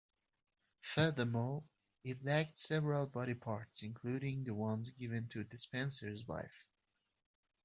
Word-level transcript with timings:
Furthermore, 0.79 1.63
it 2.03 2.25
lacked 2.25 2.57
several 2.57 3.05
body 3.05 3.35
parts, 3.35 3.83
including 3.83 4.43
the 4.43 4.53
ones 4.55 4.89
given 4.89 5.27
to 5.27 5.43
Despenser's 5.43 6.27
wife. 6.27 6.65